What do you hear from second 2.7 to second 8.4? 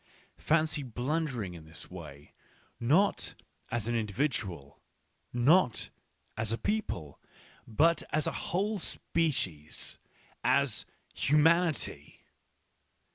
not as an individual, not as a people, but as a